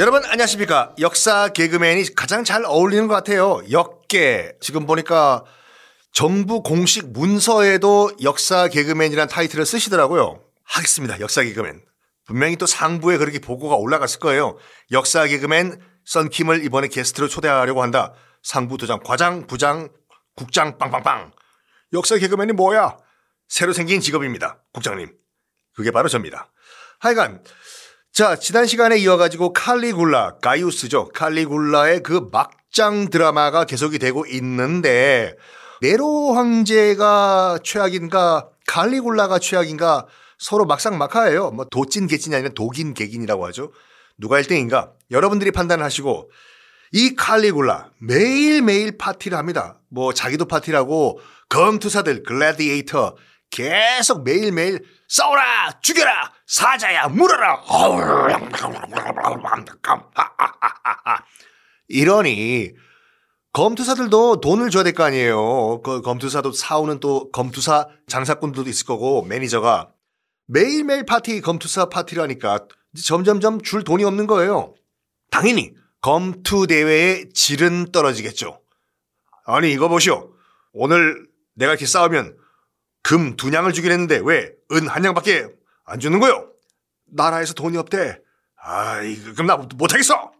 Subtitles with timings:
[0.00, 0.94] 여러분 안녕하십니까?
[0.98, 3.60] 역사 개그맨이 가장 잘 어울리는 것 같아요.
[3.70, 4.54] 역계.
[4.58, 5.44] 지금 보니까
[6.10, 10.42] 정부 공식 문서에도 역사 개그맨이라는 타이틀을 쓰시더라고요.
[10.64, 11.20] 하겠습니다.
[11.20, 11.82] 역사 개그맨.
[12.24, 14.56] 분명히 또 상부에 그렇게 보고가 올라갔을 거예요.
[14.90, 18.14] 역사 개그맨 썬킴을 이번에 게스트로 초대하려고 한다.
[18.42, 19.90] 상부 도장 과장 부장
[20.34, 21.32] 국장 빵빵빵.
[21.92, 22.96] 역사 개그맨이 뭐야?
[23.48, 24.62] 새로 생긴 직업입니다.
[24.72, 25.12] 국장님.
[25.74, 26.50] 그게 바로 접니다.
[27.00, 27.44] 하여간
[28.12, 31.10] 자, 지난 시간에 이어가지고 칼리굴라, 가이우스죠.
[31.14, 35.36] 칼리굴라의 그 막장 드라마가 계속이 되고 있는데,
[35.80, 40.06] 네로 황제가 최악인가, 칼리굴라가 최악인가,
[40.38, 41.52] 서로 막상 막하예요.
[41.52, 43.72] 뭐 도찐 개찐이 아니라 독인 개긴이라고 하죠.
[44.18, 44.90] 누가 1등인가?
[45.12, 46.30] 여러분들이 판단을 하시고,
[46.92, 49.78] 이 칼리굴라 매일매일 파티를 합니다.
[49.88, 53.14] 뭐 자기도 파티라고 검투사들, 글래디에이터
[53.50, 55.80] 계속 매일매일 싸워라!
[55.80, 56.32] 죽여라!
[56.46, 57.08] 사자야!
[57.08, 57.62] 물어라!
[61.88, 62.70] 이러니
[63.52, 65.80] 검투사들도 돈을 줘야 될 거 아니에요.
[65.82, 69.90] 그 검투사도 사오는 또 검투사 장사꾼들도 있을 거고 매니저가
[70.46, 72.66] 매일매일 파티 검투사 파티라니까
[73.04, 74.74] 점점점 줄 돈이 없는 거예요.
[75.30, 78.60] 당연히 검투 대회의 질은 떨어지겠죠.
[79.46, 80.32] 아니 이거 보시오.
[80.72, 82.36] 오늘 내가 이렇게 싸우면
[83.02, 85.48] 금 두 냥을 주긴 했는데 왜 은 한 냥밖에
[85.84, 86.48] 안 주는 거요?
[87.12, 88.18] 나라에서 돈이 없대.
[88.62, 90.32] 아이 그럼 나 못하겠어.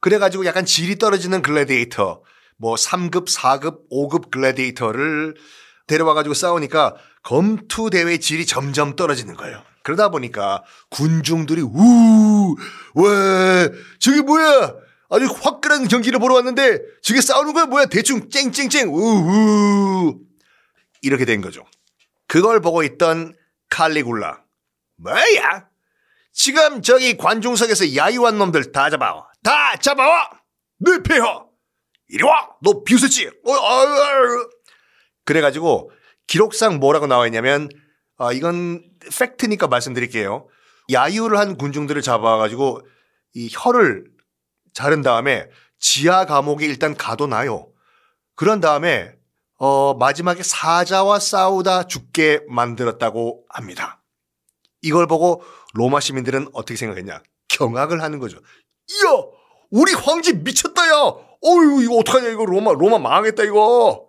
[0.00, 2.22] 그래가지고 약간 질이 떨어지는 글래디에이터
[2.56, 5.34] 뭐 3급, 4급, 5급 글래디에이터를
[5.86, 9.62] 데려와가지고 싸우니까 검투 대회 질이 점점 떨어지는 거예요.
[9.82, 12.54] 그러다 보니까 군중들이 우,
[12.94, 14.74] 왜 저게 뭐야?
[15.10, 17.86] 아주 화끈한 경기를 보러 왔는데 저게 싸우는 거야 뭐야?
[17.86, 20.18] 대충 쨍쨍쨍 우우
[21.02, 21.64] 이렇게 된 거죠.
[22.28, 23.34] 그걸 보고 있던
[23.70, 24.44] 칼리굴라
[24.98, 25.68] 뭐야?
[26.32, 29.26] 지금 저기 관중석에서 야유한 놈들 다 잡아와.
[29.42, 30.30] 다 잡아와!
[30.78, 31.44] 네 폐하!
[32.08, 32.50] 이리 와!
[32.62, 33.26] 너 비웃었지?
[33.44, 34.48] 어, 아, 아.
[35.24, 35.90] 그래가지고
[36.26, 37.68] 기록상 뭐라고 나와 있냐면
[38.18, 38.84] 아, 이건
[39.18, 40.48] 팩트니까 말씀드릴게요.
[40.92, 42.86] 야유를 한 군중들을 잡아가지고
[43.34, 44.04] 이 혀를
[44.72, 45.48] 자른 다음에
[45.78, 47.68] 지하 감옥에 일단 가둬놔요.
[48.34, 49.17] 그런 다음에
[49.58, 54.00] 어, 마지막에 사자와 싸우다 죽게 만들었다고 합니다.
[54.82, 55.42] 이걸 보고
[55.74, 57.22] 로마 시민들은 어떻게 생각했냐?
[57.48, 58.38] 경악을 하는 거죠.
[58.38, 59.10] 이야,
[59.70, 60.92] 우리 황제 미쳤다, 야!
[61.44, 64.06] 어유 이거 어떡하냐, 이거 로마, 로마 망하겠다, 이거!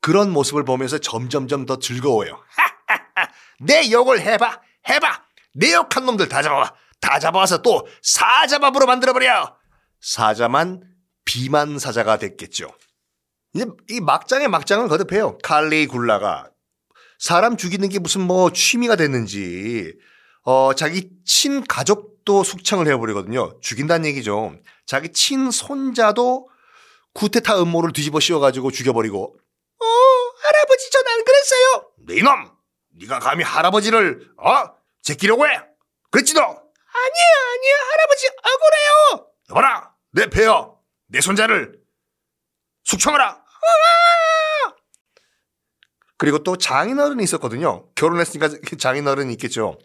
[0.00, 2.42] 그런 모습을 보면서 점점점 더 즐거워요.
[3.60, 5.22] 내 욕을 해봐, 해봐!
[5.54, 6.74] 내 욕한 놈들 다 잡아와!
[7.00, 9.56] 다 잡아와서 또 사자밥으로 만들어버려!
[10.00, 10.82] 사자만
[11.24, 12.68] 비만 사자가 됐겠죠.
[13.54, 15.38] 이 막장에 막장을 거듭해요.
[15.42, 16.50] 칼리굴라가
[17.18, 19.94] 사람 죽이는 게 무슨 뭐 취미가 됐는지
[20.42, 23.58] 어 자기 친 가족도 숙청을 해버리거든요.
[23.60, 24.54] 죽인다는 얘기죠.
[24.86, 26.48] 자기 친 손자도
[27.12, 29.36] 구테타 음모를 뒤집어 씌워가지고 죽여버리고
[29.80, 29.84] 어
[30.42, 31.90] 할아버지 전 안 그랬어요.
[32.06, 32.50] 네 이놈
[33.00, 35.50] 네가 감히 할아버지를 어 제끼려고 해?
[36.10, 36.40] 그랬지 너?
[36.42, 36.54] 아니에요
[37.52, 39.26] 아니에요 할아버지 억울해요.
[39.50, 40.78] 여봐라 내 폐여
[41.08, 41.80] 내 손자를
[42.84, 43.39] 숙청하라.
[46.18, 47.88] 그리고 또 장인어른이 있었거든요.
[47.94, 48.48] 결혼했으니까
[48.78, 49.78] 장인어른이 있겠죠.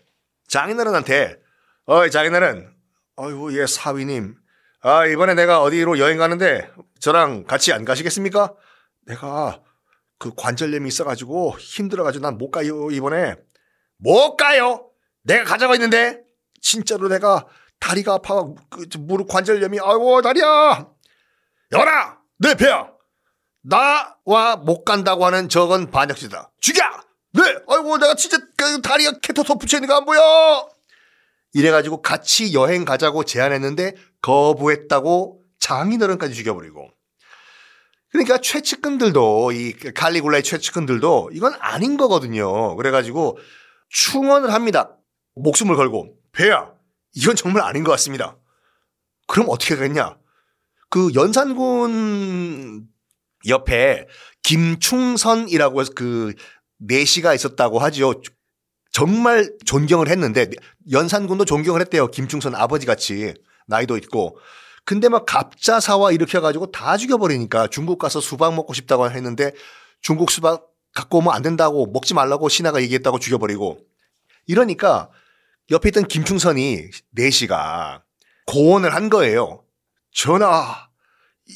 [0.50, 1.38] 장인어른한테
[1.86, 2.74] 어이 장인어른.
[3.16, 4.36] 어이구 예 사위님.
[4.81, 6.69] 아 이번에 내가 어디로 여행 가는데
[7.00, 8.53] 저랑 같이 안 가시겠습니까?
[9.06, 9.62] 내가
[10.19, 13.36] 그 관절염이 있어가지고 힘들어가지고 난 못 가요 이번에.
[13.97, 14.90] 못 가요!
[15.24, 16.22] 내가 가자고 했는데
[16.62, 17.47] 진짜로 내가
[17.80, 20.90] 다리가 아파 그 무릎 관절염이 아이고 다리야!
[21.72, 22.92] 여라 내 배야
[23.67, 26.51] 나와 못 간다고 하는 저건 반역죄다.
[26.59, 26.83] 죽여!
[27.33, 27.41] 네!
[27.67, 30.69] 아이고, 내가 진짜 그 다리가 캐터터 붙여있는 거안 보여!
[31.53, 36.89] 이래가지고 같이 여행 가자고 제안했는데 거부했다고 장인어른까지 죽여버리고.
[38.11, 42.75] 그러니까 최측근들도, 이 칼리굴라의 최측근들도 이건 아닌 거거든요.
[42.75, 43.37] 그래가지고
[43.89, 44.95] 충원을 합니다.
[45.35, 46.15] 목숨을 걸고.
[46.31, 46.71] 배야,
[47.13, 48.38] 이건 정말 아닌 것 같습니다.
[49.27, 50.18] 그럼 어떻게 하겠냐?
[50.89, 52.88] 그 연산군
[53.47, 54.07] 옆에
[54.44, 56.33] 김충선이라고 해서 그
[56.77, 58.21] 내시가 있었다고 하죠.
[58.92, 60.50] 정말 존경을 했는데
[60.92, 62.07] 연산군도 존경을 했대요.
[62.07, 63.33] 김충선 아버지 같이
[63.68, 64.38] 나이도 있고.
[64.86, 69.51] 근데 막 갑자사와 이렇게 해가지고 다 죽여버리니까 중국 가서 수박 먹고 싶다고 했는데
[70.01, 73.80] 중국 수박 갖고 오면 안 된다고 먹지 말라고 신하가 얘기했다고 죽여버리고
[74.45, 75.09] 이러니까
[75.71, 78.03] 옆에 있던 김충선이 내시가
[78.45, 79.63] 고언을 한 거예요.
[80.12, 80.88] 전하,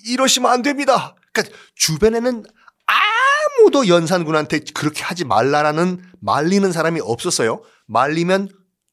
[0.06, 1.16] 이러시면 안 됩니다.
[1.34, 2.44] 그러니까 주변에는
[2.86, 7.62] 아무도 연산군한테 그렇게 하지 말라라는 말리는 사람이 없었어요.
[7.88, 8.50] 말리면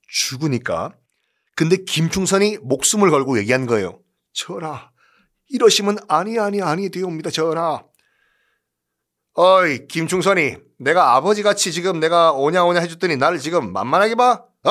[0.09, 0.95] 죽으니까.
[1.55, 4.01] 근데 김충선이 목숨을 걸고 얘기한 거예요.
[4.33, 4.91] 전하,
[5.49, 7.83] 이러시면 아니 아니 아니 되옵니다 전하.
[9.35, 14.45] 어이 김충선이 내가 아버지같이 지금 내가 오냐 오냐 해줬더니 나를 지금 만만하게 봐?
[14.65, 14.71] 어?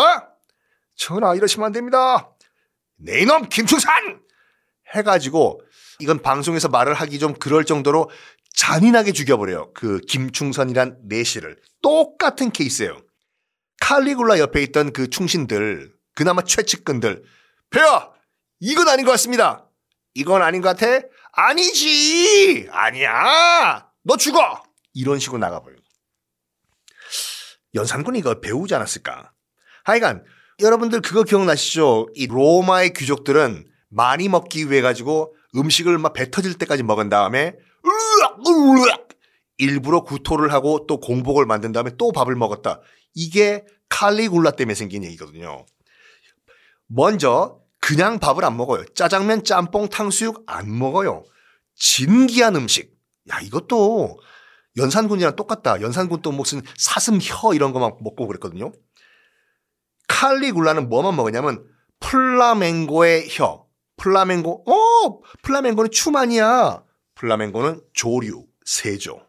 [0.95, 2.29] 전하 이러시면 안 됩니다.
[2.97, 4.21] 내 이놈 김충선!
[4.93, 5.61] 해가지고
[5.99, 8.09] 이건 방송에서 말을 하기 좀 그럴 정도로
[8.55, 9.73] 잔인하게 죽여버려요.
[9.73, 11.57] 그 김충선이란 내시를.
[11.81, 13.01] 똑같은 케이스예요.
[13.81, 17.23] 칼리굴라 옆에 있던 그 충신들, 그나마 최측근들.
[17.69, 18.11] 배야!
[18.59, 19.69] 이건 아닌 것 같습니다.
[20.13, 21.05] 이건 아닌 것 같아?
[21.33, 22.67] 아니지!
[22.71, 23.85] 아니야!
[24.03, 24.63] 너 죽어!
[24.93, 25.77] 이런 식으로 나가버려요.
[27.73, 29.33] 연산군이 이거 배우지 않았을까?
[29.83, 30.23] 하여간,
[30.61, 32.07] 여러분들 그거 기억나시죠?
[32.15, 37.53] 이 로마의 귀족들은 많이 먹기 위해 가지고 음식을 막 배 터질 때까지 먹은 다음에
[39.57, 42.81] 일부러 구토를 하고 또 공복을 만든 다음에 또 밥을 먹었다.
[43.13, 45.65] 이게 칼리굴라 때문에 생긴 얘기거든요.
[46.87, 48.83] 먼저 그냥 밥을 안 먹어요.
[48.95, 51.23] 짜장면, 짬뽕, 탕수육 안 먹어요.
[51.75, 52.93] 진기한 음식.
[53.29, 54.19] 야, 이것도
[54.77, 55.81] 연산군이랑 똑같다.
[55.81, 58.73] 연산군도 무슨 사슴 혀 이런 거막 먹고 그랬거든요.
[60.07, 61.65] 칼리굴라는 뭐만 먹었냐면
[62.01, 63.64] 플라멩고의 혀.
[63.97, 65.21] 플라멩고, 어!
[65.41, 66.83] 플라멩고는 춤 아니야.
[67.15, 69.25] 플라멩고는 조류, 새죠.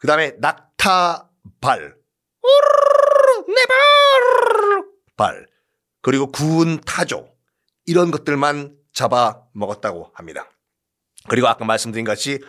[0.00, 1.96] 그 다음에 낙타발.
[3.48, 4.84] 내 발!
[5.16, 5.46] 발.
[6.02, 7.28] 그리고 구운 타조.
[7.86, 10.48] 이런 것들만 잡아 먹었다고 합니다.
[11.28, 12.40] 그리고 아까 말씀드린 같이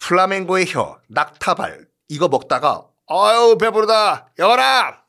[0.00, 1.88] 플라멩고의 혀, 낙타발.
[2.08, 4.32] 이거 먹다가, 아유, 배부르다.
[4.38, 5.04] 여봐라!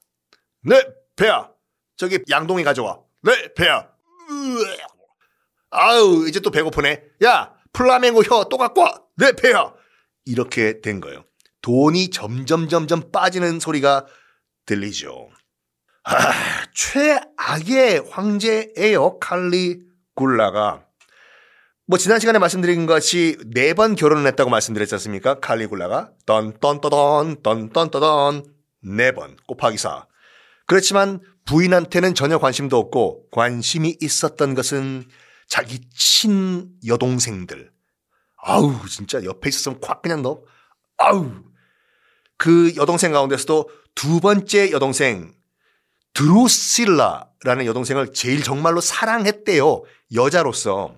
[0.61, 0.81] 네,
[1.15, 1.51] 배야.
[1.97, 2.99] 저기 양동이 가져와.
[3.23, 3.89] 네, 배야.
[5.71, 7.03] 아유, 이제 또 배고프네.
[7.23, 8.93] 야, 플라멩고 혀 또 갖고 와.
[9.17, 9.73] 네, 배야.
[10.25, 11.23] 이렇게 된 거예요.
[11.61, 14.05] 돈이 점점 점점 빠지는 소리가
[14.65, 15.29] 들리죠.
[16.03, 16.13] 아,
[16.73, 19.19] 최악의 황제예요.
[19.19, 19.79] 칼리
[20.15, 20.83] 굴라가.
[21.89, 25.39] 뭐 지난 시간에 말씀드린 것 같이 네 번 결혼을 했다고 말씀드렸지 않습니까?
[25.39, 28.43] 칼리굴라가 떤떤떠던 떤떤떠던
[28.83, 30.05] 네 번 곱하기 4.
[30.65, 35.05] 그렇지만 부인한테는 전혀 관심도 없고 관심이 있었던 것은
[35.47, 37.71] 자기 친 여동생들.
[38.37, 40.43] 아우 진짜 옆에 있었으면 콱 그냥 너
[40.97, 41.31] 아우
[42.37, 45.33] 그 여동생 가운데서도 두 번째 여동생
[46.13, 49.83] 드루실라라는 여동생을 제일 정말로 사랑했대요.
[50.13, 50.95] 여자로서.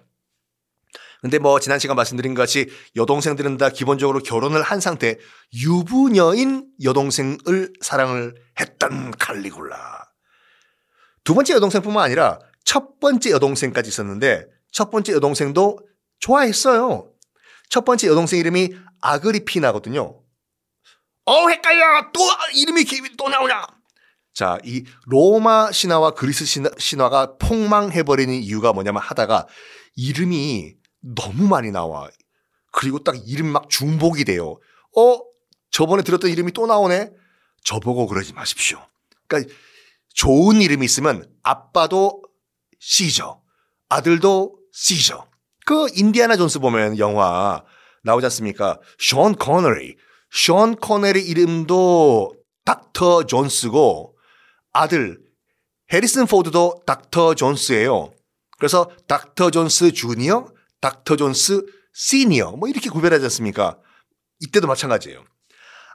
[1.21, 5.17] 근데 뭐 지난 시간 말씀드린 것 같이 여동생들은 다 기본적으로 결혼을 한 상태
[5.53, 10.05] 유부녀인 여동생을 사랑을 했던 칼리굴라.
[11.25, 15.79] 두 번째 여동생뿐만 아니라 첫 번째 여동생까지 있었는데 첫 번째 여동생도
[16.19, 17.11] 좋아했어요.
[17.67, 20.21] 첫 번째 여동생 이름이 아그리피나거든요.
[21.25, 22.21] 어 헷갈려 또
[22.53, 22.85] 이름이
[23.17, 23.65] 또 나오냐.
[24.35, 29.47] 자, 이 로마 신화와 그리스 신화, 가 폭망해버리는 이유가 뭐냐면 하다가
[29.95, 30.75] 이름이
[31.15, 32.07] 너무 많이 나와.
[32.71, 34.59] 그리고 딱 이름 막 중복이 돼요.
[34.95, 35.19] 어?
[35.71, 37.09] 저번에 들었던 이름이 또 나오네?
[37.63, 38.77] 저보고 그러지 마십시오.
[39.27, 39.51] 그러니까
[40.13, 42.28] 좋은 이름이 있으면 아빠도
[42.79, 43.41] 시저,
[43.89, 45.27] 아들도 시저.
[45.65, 47.63] 그 인디아나 존스 보면 영화
[48.03, 48.79] 나오지 않습니까?
[48.97, 49.95] 션 코너리.
[50.31, 52.33] 션 코너리 이름도
[52.65, 54.15] 닥터 존스고
[54.73, 55.19] 아들
[55.91, 58.11] 해리슨 포드도 닥터 존스예요.
[58.57, 60.47] 그래서 닥터 존스 주니어,
[60.81, 63.79] 닥터 존스 시니어 뭐 이렇게 구별하지 않습니까?
[64.39, 65.23] 이때도 마찬가지예요.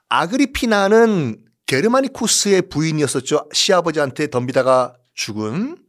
[0.09, 3.49] 아그리피나는 게르마니쿠스의 부인이었었죠.
[3.53, 5.84] 시아버지한테 덤비다가 죽은.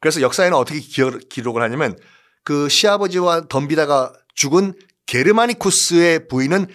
[0.00, 1.96] 그래서 역사에는 어떻게 기록을 하냐면
[2.44, 4.74] 그 시아버지와 덤비다가 죽은
[5.06, 6.66] 게르마니쿠스의 부인은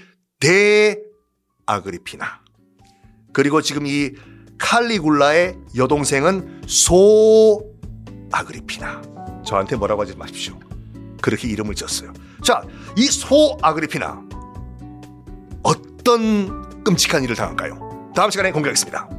[1.65, 2.41] 대아그리피나.
[3.31, 4.11] 그리고 지금 이
[4.59, 7.73] 칼리굴라의 여동생은 소
[8.31, 9.01] 아그리피나.
[9.45, 10.59] 저한테 뭐라고 하지 마십시오.
[11.21, 12.13] 그렇게 이름을 지었어요.
[12.43, 12.61] 자,
[12.97, 14.21] 이 소 아그리피나
[15.63, 18.11] 어떤 끔찍한 일을 당할까요?
[18.15, 19.09] 다음 시간에 공개하겠습니다.